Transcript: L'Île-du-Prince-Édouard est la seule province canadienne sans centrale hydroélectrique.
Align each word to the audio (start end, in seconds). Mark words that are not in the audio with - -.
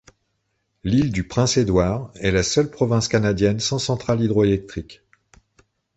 L'Île-du-Prince-Édouard 0.83 2.11
est 2.15 2.31
la 2.31 2.41
seule 2.41 2.71
province 2.71 3.07
canadienne 3.07 3.59
sans 3.59 3.77
centrale 3.77 4.19
hydroélectrique. 4.23 5.03